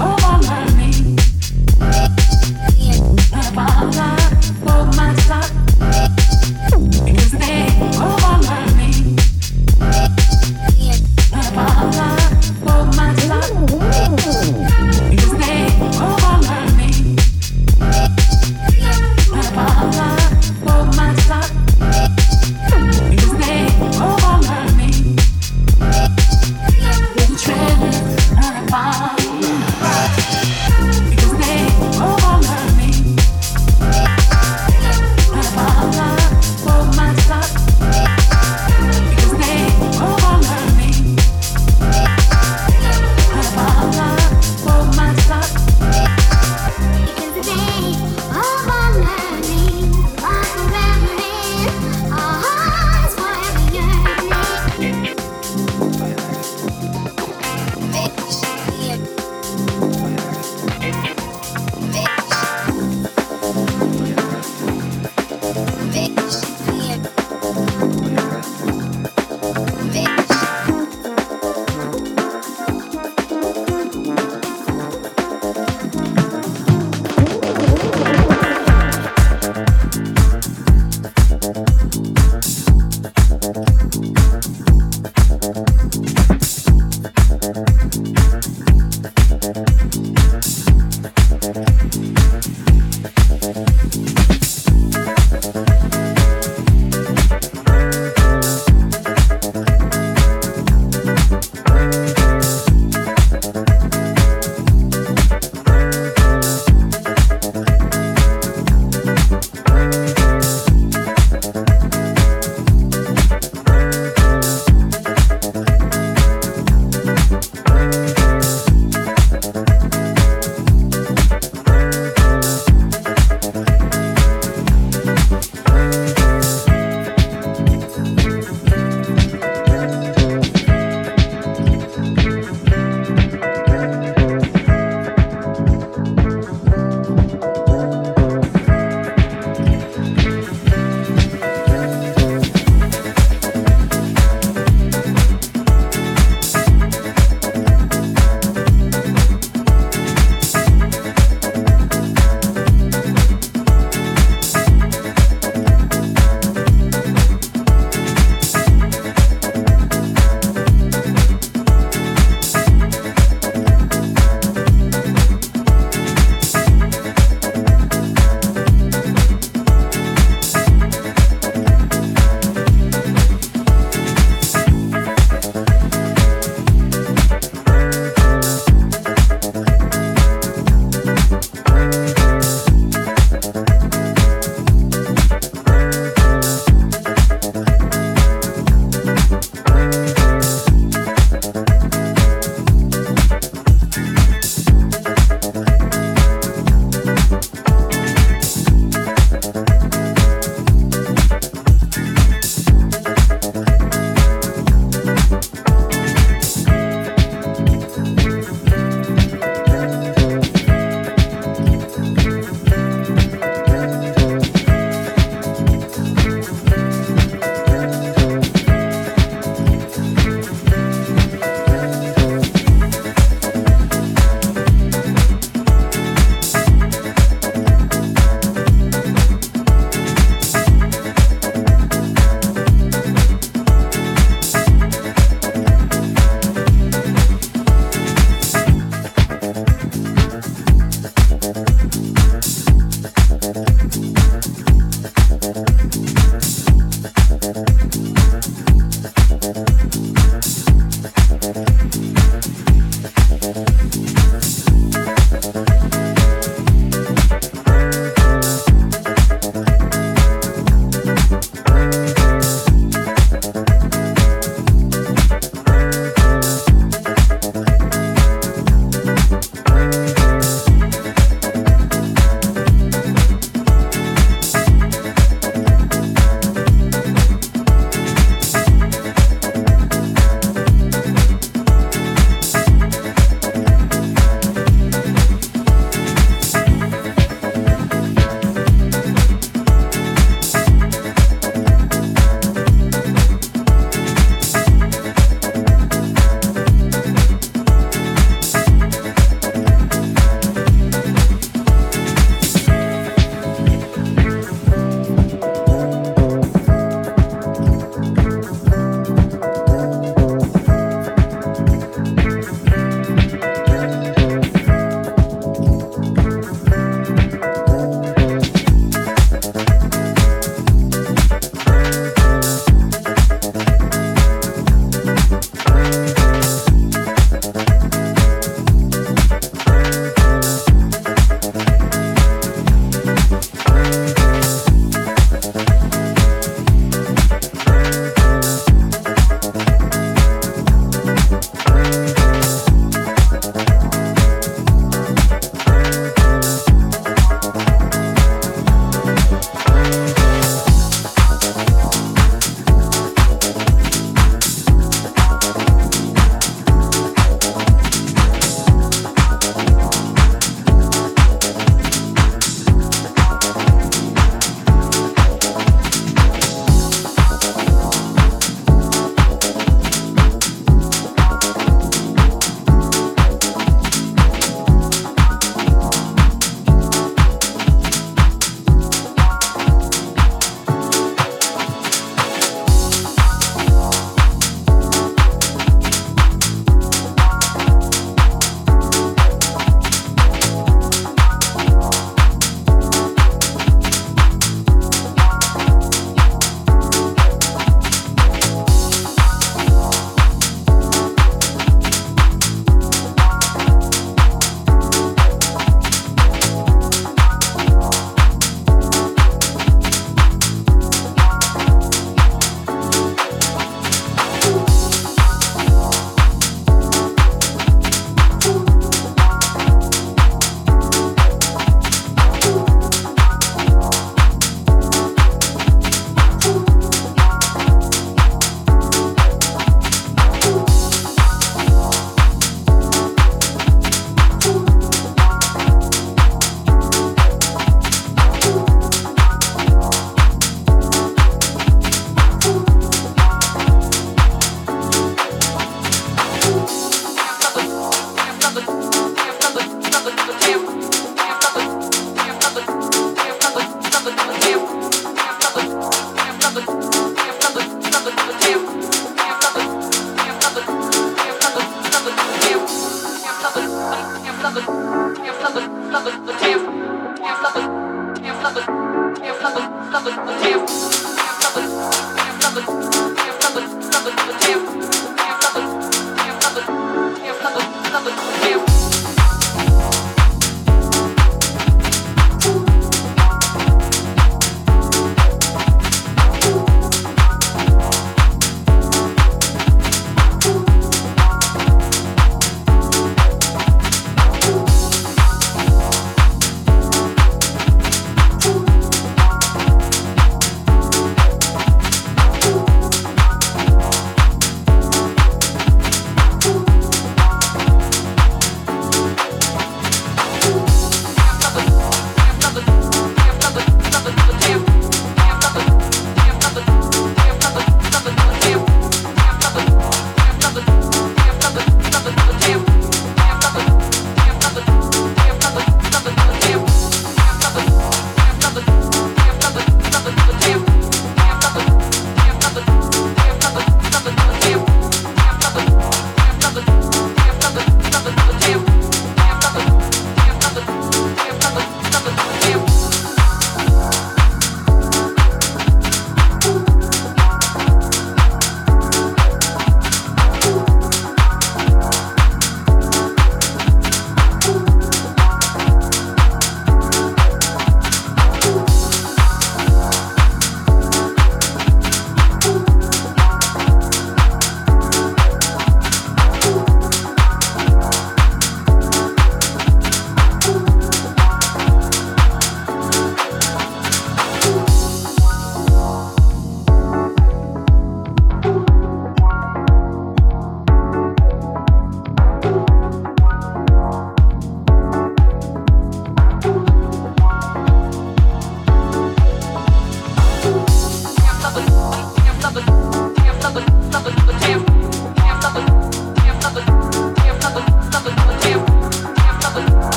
all 0.00 0.18
my 0.18 0.40
mind. 0.46 0.65